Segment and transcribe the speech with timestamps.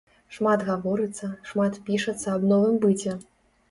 [0.37, 3.21] Шмат гаворыцца, шмат пішацца аб новым быце.